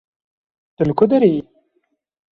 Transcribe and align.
Tu 0.75 0.81
li 0.87 0.93
ku 0.97 1.05
derê 1.09 1.29
yî? 1.35 1.41